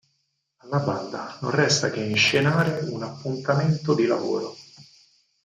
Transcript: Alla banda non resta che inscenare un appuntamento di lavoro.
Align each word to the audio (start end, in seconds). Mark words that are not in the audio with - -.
Alla 0.63 0.79
banda 0.79 1.37
non 1.41 1.51
resta 1.51 1.91
che 1.91 2.01
inscenare 2.01 2.87
un 2.89 3.03
appuntamento 3.03 3.93
di 3.93 4.07
lavoro. 4.07 4.55